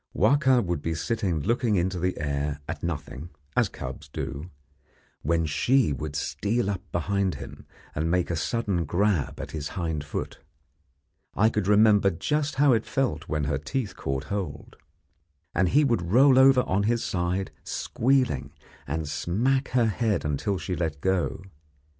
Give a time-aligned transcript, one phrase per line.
[0.17, 4.49] Wahka would be sitting looking into the air at nothing, as cubs do,
[5.21, 10.03] when she would steal up behind him and make a sudden grab at his hind
[10.03, 10.39] foot.
[11.35, 14.75] I could remember just how it felt when her teeth caught hold.
[15.53, 18.53] And he would roll over on his side, squealing,
[18.87, 21.43] and smack her head until she let go.